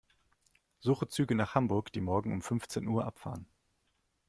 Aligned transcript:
Suche 0.79 1.09
Züge 1.09 1.35
nach 1.35 1.53
Hamburg, 1.53 1.93
die 1.93 2.01
morgen 2.01 2.33
um 2.33 2.41
fünfzehn 2.41 2.87
Uhr 2.87 3.05
abfahren. 3.05 3.45